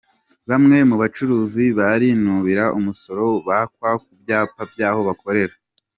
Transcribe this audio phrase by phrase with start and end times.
[0.49, 5.53] Bamwe mu bacuruzi barinubira umusoro bakwa ku byapa by’aho bakorera